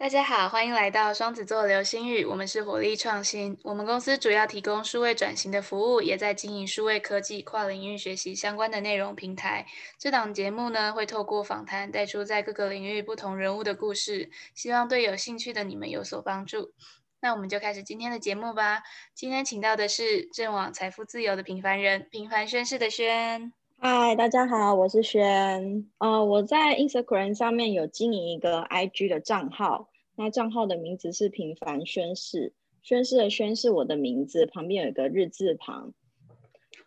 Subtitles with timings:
[0.00, 2.24] 大家好，欢迎来到双子座流星雨。
[2.24, 9.66] 我们是火力创新，我们公司主要提供数位转型的服务，也在经营数位科技、跨领域学习相关的内容平台。
[9.98, 16.72] 这档节目呢，会透过访谈带出在各个领域不同人物的故事，希望对有兴趣的你们有所帮助。
[17.20, 18.82] 那我们就开始今天的节目吧。
[19.14, 23.52] 今天请到的是正往财富自由的平凡人，平凡宣誓的宣。
[23.76, 25.86] 嗨，大家好，我是轩。
[25.98, 29.88] 呃，我在 Instagram 上面有经营一个 IG 的账号，
[30.22, 32.52] 那账号的名字是平凡宣誓，
[32.82, 35.94] 宣誓的宣是我的名字，旁边有一个日字旁。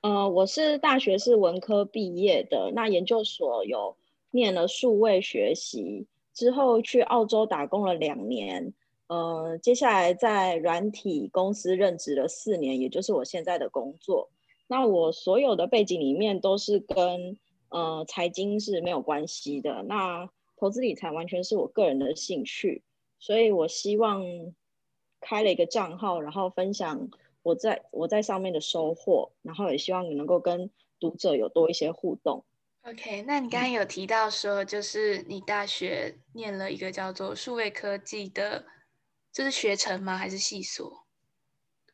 [0.02, 3.98] 呃，我是大学是文科毕业的，那研究所有
[4.30, 8.72] 念了数位学习，之后去澳洲打工了两年，
[9.08, 14.30] 呃，接下来在软体公司任职了四年，也就是我现在的工作。
[14.68, 17.36] 那我所有的背景里面都是跟
[17.70, 22.84] 呃财经是没有关系的，那投资理财完全是我个人的兴趣，
[23.24, 24.22] 所以我希望
[25.22, 27.10] 开了一个账号，然后分享
[27.42, 32.44] 我在我在上面的收获，然后也希望你能够跟读者有多一些互动。
[32.82, 38.66] OK，那你刚刚有提到说，就是你大学念了一个叫做数位科技的，
[39.32, 40.18] 这是学程吗？
[40.18, 41.06] 还是系所？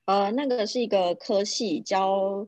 [0.06, 2.48] 呃，那个是一个科系，教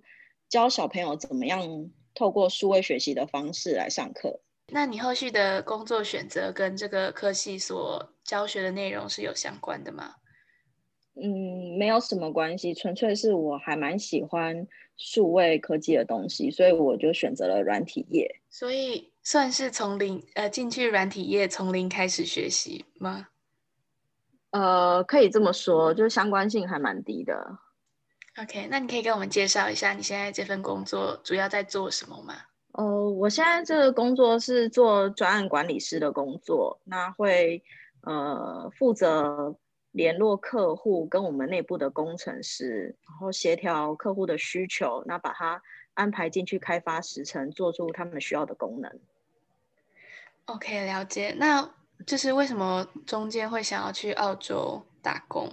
[0.50, 4.40] 教小朋友怎么样透过数位学习的方式来上课。
[4.72, 10.16] 那你后续的工作选择跟这个科系所教学的内容是有相关的吗？
[11.22, 18.40] 嗯，没有什么关系，纯粹是我还蛮喜欢数位科技的东西，所以我就选择了软体业。
[18.50, 23.28] 所以算是从零呃进去软体业，从零开始学习吗？
[24.52, 27.60] 呃，可以这么说，就是相关性还蛮低的。
[28.42, 32.36] OK，那你可以跟我们介绍一下你现在这份工作主要在做什么吗？
[32.74, 37.62] 哦，我现在这个工作是做专案管理师的工作，那会
[38.02, 39.56] 呃负责
[39.92, 45.62] 联络客户跟我们内部的工程师，然后协调客户的需求，那把它
[45.94, 49.00] 安排进去开发时程，做出他们需要的功能。
[50.46, 51.36] OK，了解。
[51.38, 51.70] 那
[52.08, 55.50] 就是为什么中间会想要去澳洲打工？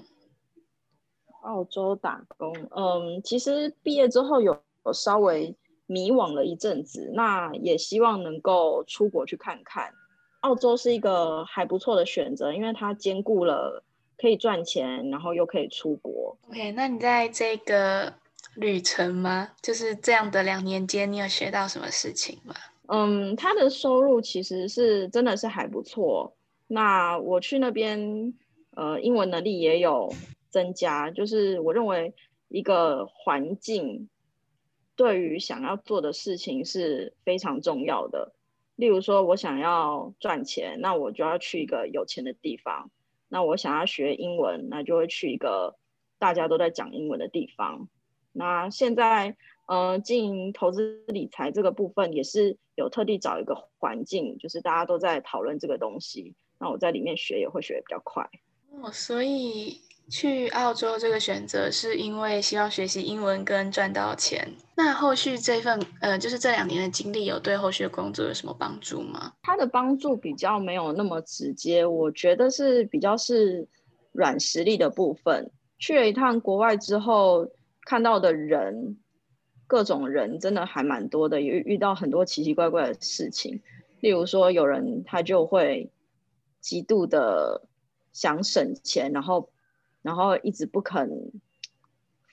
[1.43, 5.56] 澳洲打工，嗯，其实毕业之后有有稍微
[5.88, 9.93] 迷惘了一阵子，那也希望能够出国去看看。
[10.41, 13.82] 澳洲是一个还不错的选择，因为它兼顾了
[14.16, 16.37] 可以赚钱，然后又可以出国。
[16.49, 18.15] OK，那你在这个
[18.54, 19.49] 旅程吗？
[19.60, 22.55] 就是这样的两年间，你有学到什么事情吗？
[22.87, 26.32] 嗯，他的收入其实是真的是还不错。
[26.69, 28.32] 那我去那边，
[28.76, 30.12] 呃，英文能力也有
[30.50, 31.10] 增加。
[31.10, 32.15] 就是我认为
[32.49, 34.09] 一个环境
[34.98, 38.34] 对于想要做的事情是非常重要的。
[38.75, 42.91] 例如说，我想要赚钱，那我就要去一个有钱的地方；
[43.28, 45.76] 那我想要学英文，那就会去一个
[46.19, 47.88] 大家都在讲英文的地方。
[48.32, 56.34] 那现在，呃，经营投资理财这个部分，也是有特地找一个环境，就是大家都在讨论这个东西。
[56.58, 58.28] 那我在里面学也会学的比较快
[58.82, 64.48] 哦，所以去澳洲这个选择是因为希望学习英文跟赚到钱。
[64.74, 69.32] 那后续这份呃，就是这两年的经历有对后续的工作有什么帮助吗？
[69.42, 73.66] 它的帮助比较没有那么直接，我觉得是比较是
[74.12, 75.50] 软实力的部分。
[75.78, 77.48] 去了一趟国外之后，
[77.82, 78.96] 看到的人，
[79.66, 83.60] 各种人真的还蛮多的，也遇到很多奇奇怪怪的事情。
[84.00, 85.90] 例如说，有人他就会。
[86.60, 87.62] 极度的
[88.12, 89.48] 想省钱，然后，
[90.03, 91.32] 然后一直不肯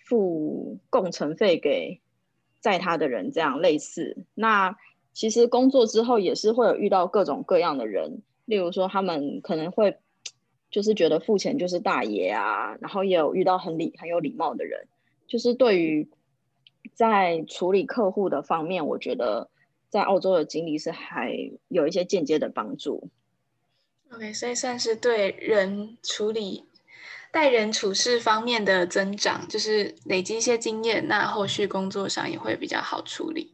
[0.06, 2.00] 付工程费给
[2.60, 4.18] 载他的人，这样类似。
[4.34, 4.78] 那
[5.14, 9.98] 其实工作之后也是会有遇到各种各样的人，例如说他们可能会
[10.70, 14.88] 就是觉得付钱就是大爷啊，然后也有遇到很礼很有礼貌的人，
[15.28, 16.08] 就是对于
[16.94, 19.50] 在处理客户的方面，我觉得
[19.90, 21.32] 在澳洲的经历是还
[21.70, 23.10] 有一些间接的帮助。
[24.12, 26.66] OK，所以算是对人处理、
[27.36, 33.54] 待人处事方面的增长，就是累积一些经验，那后续工作上也会比较好处理。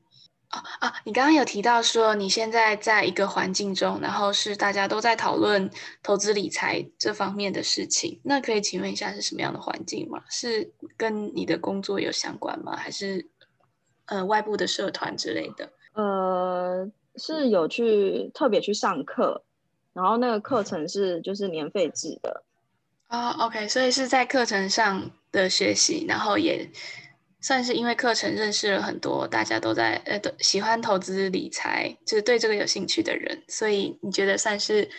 [0.49, 5.67] 啊啊，你刚刚有提到说你现在在一个环境中，然后是大家都在讨论
[6.03, 10.21] 投资理财这方面的事情，那可以请问一下是什么样的环境吗？
[10.29, 12.75] 是跟你的工作有相关吗？
[12.75, 13.27] 还是
[14.05, 15.67] 呃外部的社团之类的？
[15.93, 19.43] 呃，是有去特别去上课。
[19.93, 22.43] 然后那个课程是就是年费制的
[23.11, 26.71] 啊，OK，所以是在课程上的学习，然后也
[27.41, 34.89] 算是因为课程认识了很多大家都在呃都喜欢投资理财，就是对这个有兴趣的人，所以你觉得算是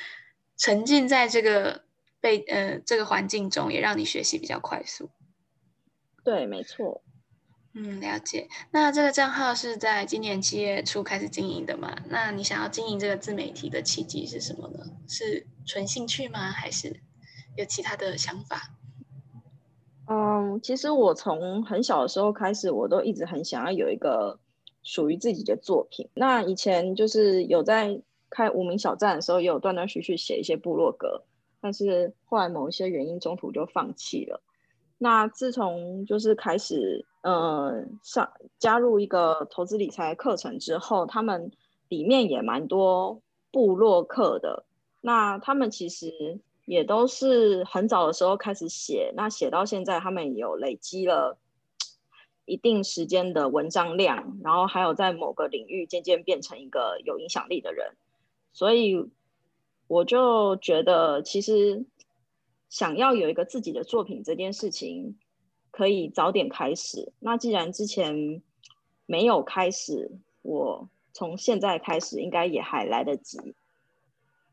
[0.59, 1.85] 沉浸在这个
[2.21, 5.09] 被呃这个环境中，也让你学习比较快速。
[6.23, 7.03] 对，没错。
[7.75, 8.47] 嗯，了解。
[8.73, 11.97] 那这个账号是在今年七月初开始经营的嘛？
[12.11, 14.85] 那你想要经营这个自媒体的契机是什么呢？
[15.09, 16.51] 是纯兴趣吗？
[16.51, 17.01] 还是
[17.57, 18.71] 有其他的想法？
[20.07, 24.39] 嗯，其实我从很小的时候开始，我都一直很想要有一个
[24.83, 26.09] 属于自己的作品。
[26.15, 28.01] 那以前就是有在
[28.31, 31.23] 开无名小站的时候，也有断断续续写一些部落格，
[31.61, 34.43] 但是后来某一些原因中途就放弃了。
[34.99, 37.07] 那自从就是开始。
[37.23, 38.29] 呃，上
[38.59, 41.53] 加入一个投资理财课程之后，他们
[41.89, 43.23] 里面也蛮多
[43.53, 44.65] 部落客的。
[45.01, 51.39] 那他们其实也都是很早的时候开始写，那写到现在，他们有累积了
[52.45, 57.97] 一定时间的文章量，然后还有在某个领域渐渐变成一个有影响力的人。
[58.53, 59.11] 所以
[59.87, 61.85] 我就觉得，其实
[62.69, 65.19] 想要有一个自己的作品这件事情。
[65.75, 67.15] 可以早点开始。
[67.19, 68.43] 那既然之前
[69.07, 70.11] 没有开始，
[70.43, 73.55] 我从现在开始应该也还来得及。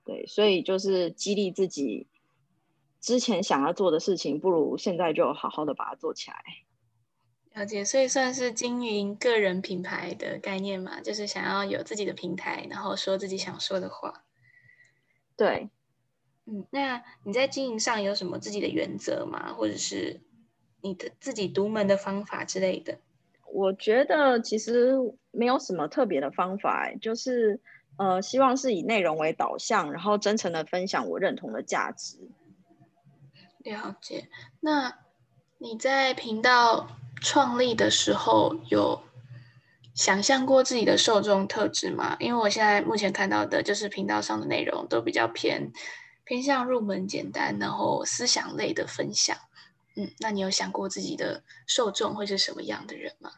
[0.09, 2.07] 对，所以就是激励自己，
[2.99, 6.43] 之前想要做的事情，不如现在就好好的把它做起来。
[7.53, 14.23] 了解，所以算是经营个人品牌的概念嘛，就是想要有自己的平台，然后说自己想说的话。
[15.37, 15.69] 对，
[16.45, 19.53] 嗯，那你在经营上有什么自己的原则吗？
[19.53, 20.21] 或者是？
[20.81, 22.99] 你的自己独门的方法之类的，
[23.51, 24.93] 我觉得其实
[25.29, 27.59] 没有什么特别的方法，就是
[27.99, 32.17] 呃，希望是以内容为导向，然后真诚的分享我认同的价值。
[33.59, 34.29] 了解。
[34.61, 34.97] 那
[35.57, 36.87] 你在频道
[37.21, 39.01] 创立的时候有
[39.93, 42.15] 想象过自己的受众特质吗？
[42.21, 45.73] 因为我现在目前看到的就是频道上的内容都比较偏
[46.23, 49.35] 偏向入门简单，然后思想类的分享。
[49.97, 53.33] 嗯，那你有想过自己的受众会是什么样的人吗？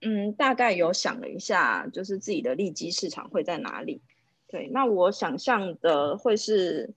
[0.00, 4.02] 嗯，大概有想了一下，就是自己的利基市场会在哪里。
[4.48, 6.94] 对，那我想象的会是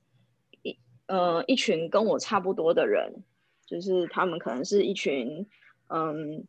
[0.61, 3.23] 一呃一群跟我差不多的人，
[3.65, 5.47] 就是他们可能是一群
[5.87, 6.45] 嗯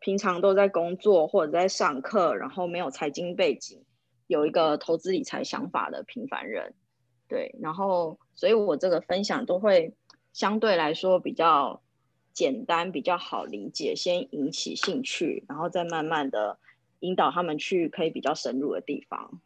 [0.00, 3.82] 平常都在工作或者在上课，然后没有财经背景，
[4.26, 6.74] 有一个投资理财想法的平凡人。
[7.28, 9.94] 对，然后所以我这个分享都会。
[10.34, 11.82] 相对来说比较
[12.32, 16.58] 简单，比较好理解，先引起兴趣，然后再慢慢的
[17.00, 19.40] 引导他们去可以比较深入的地方。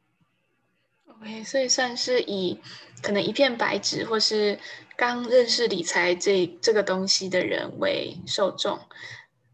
[1.06, 2.58] OK，所以算是以
[3.02, 4.58] 可能一片白纸或是
[4.96, 8.78] 刚认识理财这这个东西的人为受众。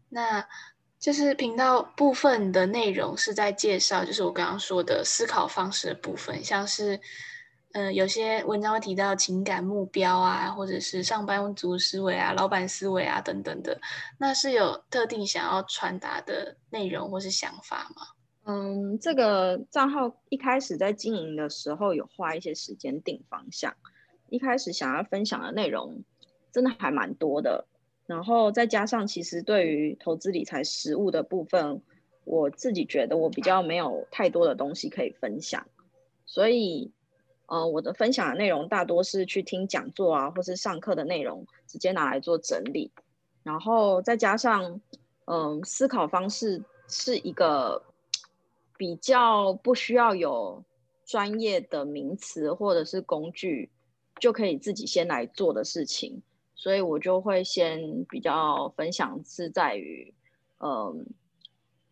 [0.09, 0.47] 那
[0.99, 6.99] 就是频道部分的内容是在介绍，就是我刚刚说的思考方式的部分，像是。
[7.73, 13.81] 嗯，有些文章会提到情感目标啊，或者是上班族思维啊、老板思维啊等等的，
[14.19, 18.03] 那是有特定想要传达的内容或是想法吗？
[18.43, 23.73] 嗯，这个账号一开始在经营的时候有花一些时间定方向，
[24.29, 26.03] 一开始想要分享的内容
[26.51, 27.65] 真的还蛮多的，
[28.05, 31.81] 然后再加上其实对于投资理财实务的部分，
[32.23, 35.65] 我自己觉得我比较没有太多的东西可以分享，
[36.27, 36.91] 所以。
[37.53, 42.89] 呃，我的分享的内容大多是去听讲座啊，或是上课的内容，直接拿来做整理，
[43.43, 44.81] 然后再加上，
[45.25, 47.83] 嗯，思考方式是一个
[48.75, 50.63] 比较不需要有
[51.05, 53.69] 专业的名词或者是工具
[54.19, 56.23] 就可以自己先来做的事情，
[56.55, 60.11] 所以我就会先比较分享是在于，
[60.57, 61.05] 嗯，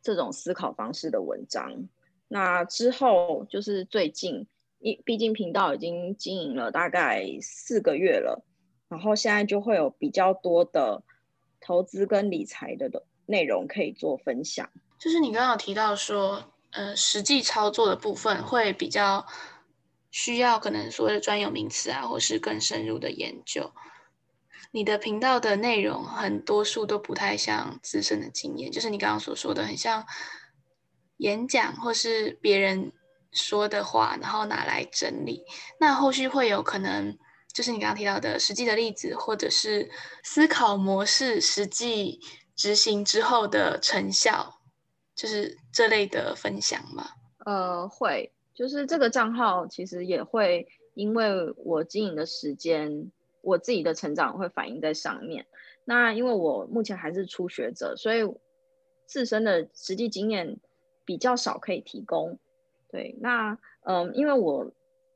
[0.02, 1.88] 这种思考方式的文章。
[2.28, 4.48] 那之后就是最近。
[4.82, 8.44] 一，毕竟频道已经经营了大概四个月了，
[8.90, 11.04] 然后现在就会有比较多的
[11.60, 14.70] 投资跟理财的的内容可以做分享。
[14.98, 19.26] 就是你刚刚提到说，呃，实际操作的部分会比较
[20.10, 23.72] 需要可能所谓的专有名词啊，或是更深入的研究。
[24.72, 30.06] 你的频道的内容很多数都不太像自身的经验，就是你刚刚所说的，很像
[31.18, 32.92] 演讲或是别人。
[33.32, 35.44] 说的话，然后拿来整理。
[35.80, 37.18] 那后续会有可能，
[37.54, 39.90] 就是你刚刚提到的实际的例子，或者是
[40.24, 42.20] 思考模式实际
[42.56, 44.60] 执行之后的成效，
[45.16, 47.08] 就是这类的分享吗？
[47.46, 53.12] 呃，会，就是这个账号其实也会，因为我经营的时间，
[53.42, 55.46] 我自己的成长会反映在上面。
[55.84, 58.22] 那因为我目前还是初学者，所以
[59.08, 60.60] 自身的实际经验
[61.04, 62.38] 比较少可以提供。
[62.92, 64.72] 对，那嗯，因为我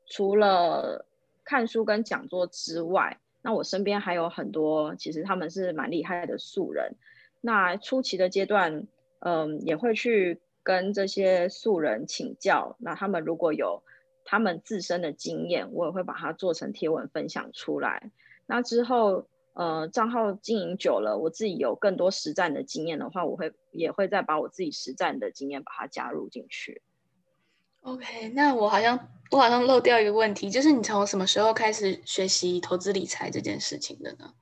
[0.06, 1.06] 除了
[1.44, 6.94] 看书跟讲座之外，那我身边还有很多其实他们是蛮厉害的素人。
[7.40, 8.88] 那初期的阶段，
[9.20, 12.76] 嗯，也会去跟这些素人请教。
[12.80, 13.82] 那他们如果有
[14.24, 18.10] 他们自身的经验，我也会把它做成贴文分享出来。
[18.46, 26.82] 那之后，呃，账号经营久了，我自己有更多实战的经验的话，我会也会再把我自己实战的经验把它加入进去。
[27.86, 34.34] OK，那我好像我好像漏掉一个问题，就是你从什么时候开始学习投资理财这件事情的呢？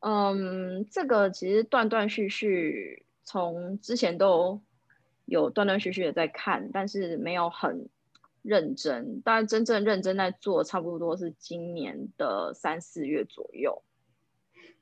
[0.00, 4.60] 嗯，这个其实断断续续，从之前都
[5.24, 7.88] 有断断续续的在看，但是没有很
[8.42, 9.22] 认真。
[9.22, 13.82] 当然，真正认真在做，差不多是今年的三四月左右。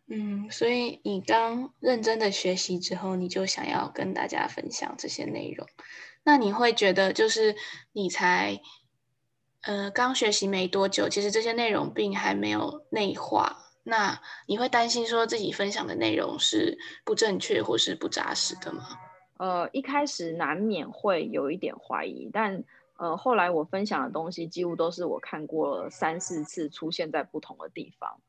[0.09, 5.69] 嗯，所以你刚认真的学习之后，你就想要跟大家分享这些内容。
[6.25, 7.55] 那你会觉得，就是
[7.93, 8.61] 你才
[9.63, 13.59] 呃刚学习没多久，其实这些内容并还没有内化。
[13.85, 18.89] 那你会担心说自己分享的内容是不正确或是不扎实的吗？
[19.39, 22.63] 呃，一开始难免会有一点怀疑，但
[22.97, 28.21] 呃，后来我分享的东西几乎都是我看过三四次出现在不同的地方，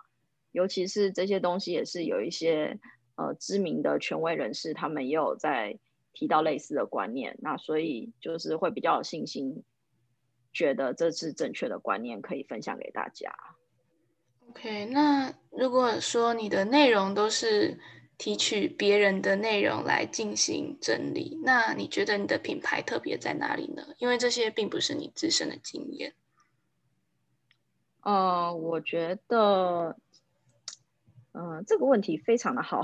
[0.52, 2.80] 尤其是这些东西也是有一些
[3.16, 5.78] 呃知名的权威人士，他们也有在
[6.14, 9.64] 提到类似的观念，那所以就是会比较有信心，
[10.54, 13.34] 觉得这是正确的观念，可以分享给大家。
[14.50, 17.80] OK，那如果说你的内容都是
[18.18, 23.84] 提取别人的内容来进行整理，那你觉得你的品牌特别在哪里呢？
[23.98, 26.14] 因为这些并不是你自身的经验。
[28.02, 29.98] 呃，我觉得，
[31.32, 32.84] 嗯，这个问题非常的好，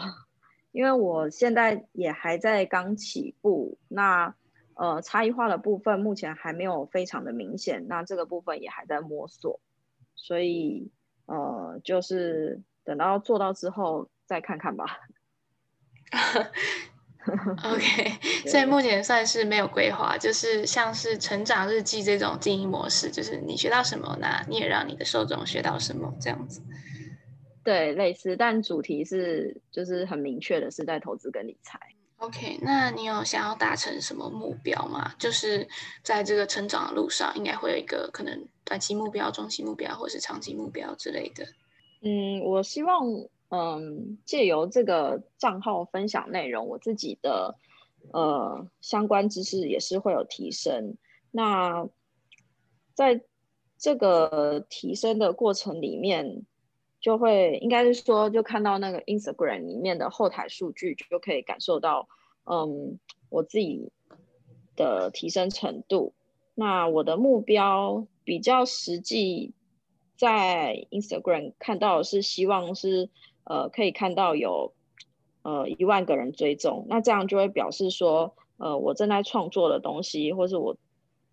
[0.71, 4.33] 因为我现在也还在刚起步，那
[4.75, 9.59] 呃，差异化的部分目前还没有非常的明显，那这个部分也还在摸索，
[10.15, 10.91] 所以。
[11.31, 14.99] 呃，就是等到做到之后再看看吧。
[17.63, 18.11] OK，
[18.49, 26.63] 所以目前算是没有规划，就是像是成长日记这种经营模式，就是你学到什么，那你也让你的受众学到什么，这样子。
[27.63, 31.79] 对，类似，但主题是就是很明确的是在投资跟理财。
[32.17, 35.13] OK，那你有想要达成什么目标吗？
[35.17, 35.65] 就是
[36.03, 41.45] 在这个成长的路上，应该会有一个可能短期目标、中期目标，或是长期目标之类的。
[42.01, 43.05] 嗯，我希望，
[43.49, 47.55] 嗯，借由这个账号分享内容，我自己的
[48.11, 50.97] 呃相关知识也是会有提升。
[51.31, 51.87] 那
[52.93, 53.21] 在
[53.77, 56.45] 这个提升的过程里面，
[57.01, 62.07] 就会应该是说，就看到那个 Instagram 里面的后台数据，就可以感受到，
[62.43, 63.91] 嗯，我自己
[64.75, 66.13] 的提升程度。
[66.55, 69.53] 那我的目标比较实际，
[70.17, 73.09] 在 Instagram 看到是希望是，
[73.45, 74.73] 呃，可以看到有，
[75.43, 76.85] 呃，一万个人追踪。
[76.89, 80.75] 那这样就会表示说，呃，我正在创作的东西，或是我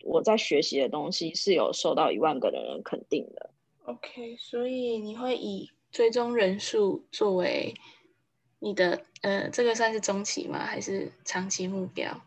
[0.05, 3.51] 我在学习的东西，是有受到一万个人肯定的。
[3.87, 7.73] OK，所以你会以追踪人数作为
[8.59, 10.59] 你的呃，这个算是中期吗？
[10.59, 12.21] 还是长期目标？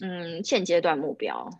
[0.00, 1.50] 嗯，现阶段目标。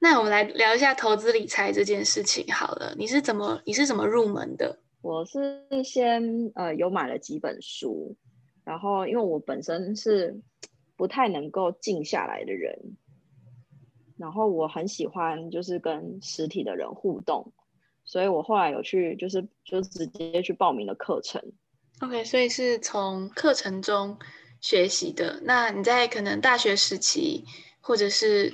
[0.00, 2.94] 那我们来聊一下投资理财这件事情好了。
[2.96, 4.78] 你是怎么你是怎么入门的？
[5.00, 8.16] 我是先呃有买了几本书，
[8.62, 10.40] 然后因为我本身是
[10.96, 12.78] 不太能够静下来的人，
[14.16, 17.52] 然后我很喜欢就是跟实体的人互动。
[18.12, 21.42] 所以我后来有去，就是就直接去报名了课程。
[22.02, 24.18] OK，所以是从课程中
[24.60, 25.40] 学习的。
[25.44, 27.42] 那你在可能大学时期，
[27.80, 28.52] 或者是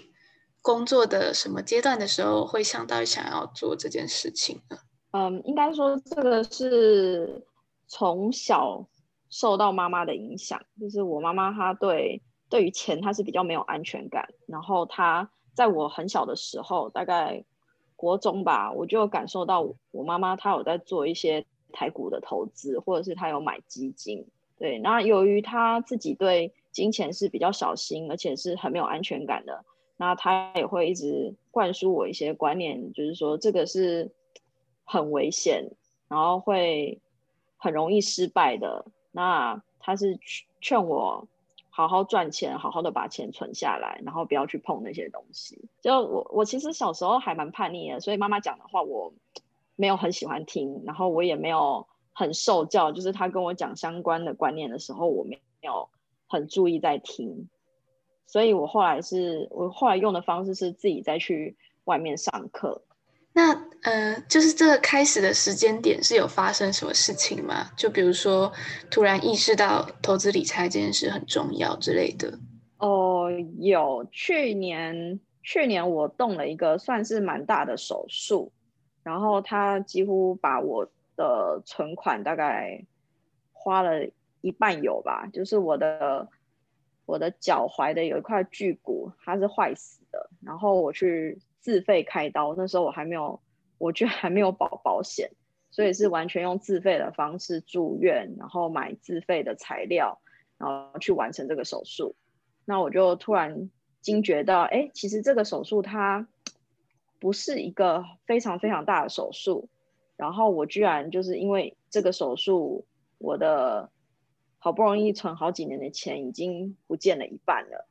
[0.62, 4.78] 工作的什么阶段的时候，会想到想要做这件事情呢？
[5.10, 7.44] 嗯，应该说这个是
[7.88, 8.86] 从小
[9.28, 17.44] 受到妈妈的影响，就是我妈妈她对对于钱她是比较没有安全感，然后她在我很小的时候，大概。
[17.98, 24.24] 国中吧，我就感受到我妈妈她有在做一些台股的投资，或者是她有买基金。
[24.56, 29.64] 对，那由于她自己对金钱是比较小心，而且是很没有安全感的，
[29.96, 34.12] 那她也会一直灌输我一些观念，就是说这个是
[34.84, 35.68] 很危险，
[36.06, 37.00] 然后会
[37.56, 38.86] 很容易失败的。
[39.10, 40.16] 那她是
[40.60, 41.26] 劝我。
[41.78, 45.68] 好好赚钱，好好的把钱存下来，然后不要去碰那些东西。
[45.80, 49.12] 就我，我其实小时候还蛮叛逆的，所以妈妈讲的话我
[49.76, 52.90] 没有很喜欢听，然后我也没有很受教。
[52.90, 55.88] 就是她跟我讲相关的观念的时候，我没有
[56.26, 57.48] 很注意在听。
[58.26, 62.82] 所以我后来是我后来用的方式是自己再去外面上课。
[63.32, 67.70] 那呃，就是这个开始的时间点是有发生什么事情吗？
[67.76, 68.52] 就比如说
[68.90, 72.36] 突然意识到投资理财这件事很重要之类的。
[72.78, 73.30] 哦，
[73.60, 78.50] 有，去年去年我动了一个算是蛮大的手术，
[79.04, 82.84] 然后他几乎把我的存款大概
[83.52, 84.04] 花了
[84.40, 86.28] 一半有吧，就是我的
[87.06, 91.38] 我的脚踝的有一块巨骨，它是坏死的，然后我去。
[91.60, 93.40] 自费开刀，那时候我还没有，
[93.78, 95.30] 我居然还没有保保险，
[95.70, 100.20] 所以是完全用自费的方式住院，然后买自费的材料，
[100.56, 102.14] 然后去完成这个手术。
[102.64, 106.28] 那我就突然惊觉到，哎，其实这个手术它
[107.18, 109.68] 不是一个非常非常大的手术，
[110.16, 112.86] 然后我居然就是因为这个手术，
[113.18, 113.90] 我的
[114.58, 117.88] 好不容易存好几年的钱已经不见了一半了，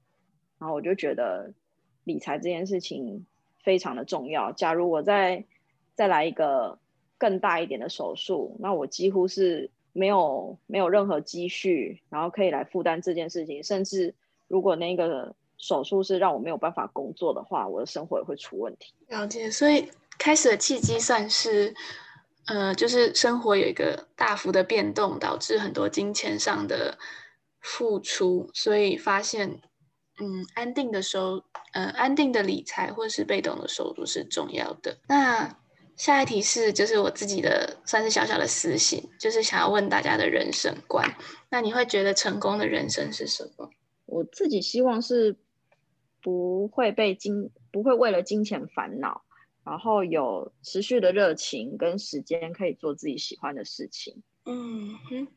[0.58, 1.54] 然后我就觉得
[2.06, 3.26] 理财这件事情。
[3.68, 4.54] 非常的重要。
[4.54, 5.44] 假如我再
[5.94, 6.80] 再来一个
[7.18, 13.62] 更大一点的手术，那我几乎是没有没有任何积蓄，然后可以来负担这件事情。
[13.62, 14.16] 甚至
[14.48, 18.94] 如果那个手术是让我没有办法工作的话，我的生活也会出问题。
[19.10, 19.52] 了解。
[19.52, 21.76] 所以开始的契机算是，
[22.46, 26.98] 呃，就是生活有一个大幅的变动，导致很多金钱上的
[27.60, 29.60] 付出，所以发现。
[30.20, 31.44] 嗯，安定的收，
[31.74, 34.98] 呃，安定的理财或是被动的收入是重要的。
[35.08, 35.56] 那
[35.96, 41.08] 下一题是，就是我自己的算是小小的私信，就是想要问大家的人生观。
[41.50, 43.70] 那你会觉得成功的人生是什么？
[44.06, 45.36] 我自己希望是
[46.22, 49.24] 不会被金，不会为了金钱烦恼，
[49.64, 54.24] 然后有持续的热情跟时间可以做自己喜欢的事情。
[54.46, 55.28] 嗯哼，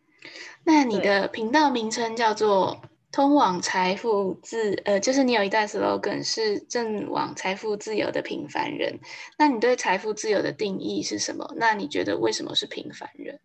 [0.65, 2.81] 那你的频道名称叫做？
[3.13, 9.01] 通往财富自，呃，就是你有一段 slogan 是正往财富自由的平凡人。
[9.37, 11.53] 那你对财富自由的定义是什么？
[11.57, 13.41] 那你觉得为什么是平凡人？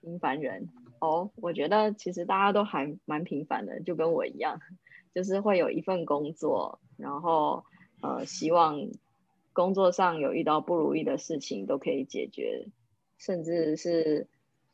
[0.00, 0.68] 平凡人
[1.00, 4.60] 哦，我觉得其实大家都还蛮平凡的，就跟我一样，
[5.12, 7.64] 就是会有一份工作，然后
[8.02, 8.78] 呃，希望
[9.52, 12.68] 工作上有遇到不如意的事情都可以解决，
[13.18, 14.28] 甚至是。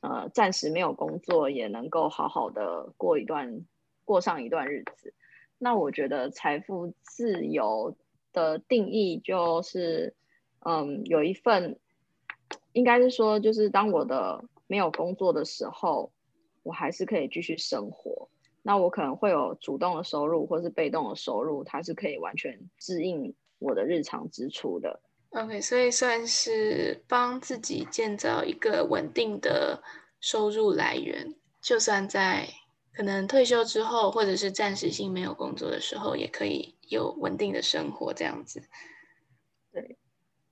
[0.08, 3.66] 呃，暂时没有工作也能够好好的过一段
[4.04, 5.12] 过上一段日子。
[5.58, 7.96] 那我觉得财富自由
[8.32, 10.14] 的定义就是，
[10.60, 11.80] 嗯，有一份，
[12.72, 16.12] 应该是说，就是当我的没有工作的时候，
[16.62, 18.28] 我还是可以继续生活。
[18.62, 25.00] 那我可能会有主动的收入或是被动的收入，它是可以完全适应我的日常支出的。
[25.36, 29.82] OK，所以算是帮自己建造一个稳定的
[30.18, 32.48] 收入来源，就算在
[32.94, 38.62] 可能退休之后，或者是暂时性没有工作的时候，也可以有稳定的生活这样子。
[39.70, 39.98] 对，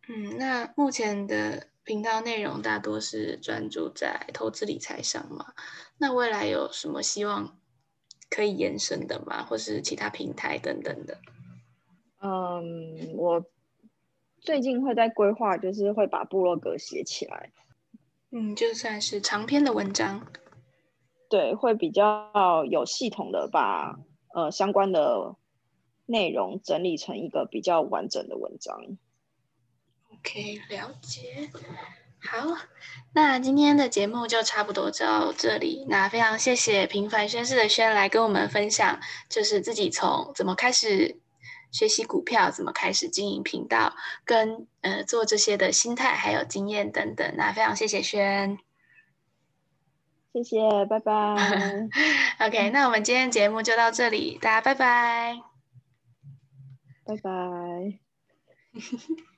[0.08, 5.54] 嗯，那目前的频道内容大多是专注在投资理财上嘛？
[5.96, 7.58] 那未来有什么希望
[8.28, 9.46] 可以延伸的吗？
[9.46, 11.18] 或是其他平台等等的？
[12.20, 13.42] 嗯，我。
[14.44, 17.50] 最近会在规划，就是会把部落格写起来，
[18.30, 20.26] 嗯，就算是长篇的文章，
[21.30, 23.98] 对，会比较有系统的把
[24.34, 25.34] 呃相关的
[26.04, 28.78] 内容整理成一个比较完整的文章。
[30.12, 31.48] OK，了解。
[32.20, 32.54] 好，
[33.14, 35.86] 那今天的节目就差不多到这里。
[35.88, 41.18] 那非常谢谢平凡宣誓的轩来跟我们分享，就是自己从怎么开始。
[41.74, 48.60] 学习股票怎么开始经营频道，跟呃做这些的心态还有经验等等，那非常谢谢轩，
[50.32, 51.12] 谢谢，拜拜。
[52.46, 55.42] OK，那我们今天节目就到这里，大家拜拜，
[57.04, 57.30] 拜拜。